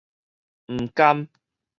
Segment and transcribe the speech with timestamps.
[0.65, 1.29] 毋甘